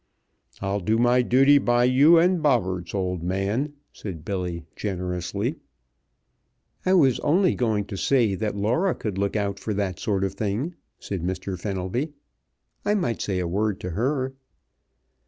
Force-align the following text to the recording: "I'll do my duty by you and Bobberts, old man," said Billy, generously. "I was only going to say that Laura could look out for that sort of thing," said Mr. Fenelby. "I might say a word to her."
"I'll 0.63 0.79
do 0.79 0.97
my 0.97 1.21
duty 1.21 1.59
by 1.59 1.83
you 1.83 2.17
and 2.17 2.41
Bobberts, 2.41 2.95
old 2.95 3.21
man," 3.21 3.73
said 3.93 4.25
Billy, 4.25 4.65
generously. 4.75 5.57
"I 6.83 6.95
was 6.95 7.19
only 7.19 7.53
going 7.53 7.85
to 7.85 7.97
say 7.97 8.33
that 8.33 8.55
Laura 8.55 8.95
could 8.95 9.19
look 9.19 9.35
out 9.35 9.59
for 9.59 9.75
that 9.75 9.99
sort 9.99 10.23
of 10.23 10.33
thing," 10.33 10.73
said 10.97 11.21
Mr. 11.21 11.55
Fenelby. 11.55 12.13
"I 12.83 12.95
might 12.95 13.21
say 13.21 13.37
a 13.37 13.47
word 13.47 13.79
to 13.81 13.91
her." 13.91 14.33